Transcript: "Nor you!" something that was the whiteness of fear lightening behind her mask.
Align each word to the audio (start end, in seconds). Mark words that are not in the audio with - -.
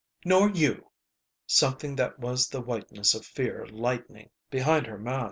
"Nor 0.25 0.49
you!" 0.49 0.89
something 1.45 1.95
that 1.97 2.17
was 2.17 2.49
the 2.49 2.59
whiteness 2.59 3.13
of 3.13 3.23
fear 3.23 3.67
lightening 3.67 4.31
behind 4.49 4.87
her 4.87 4.97
mask. 4.97 5.19